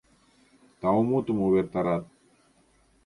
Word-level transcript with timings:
—Таумутым 0.81 1.37
увертарат. 1.45 2.03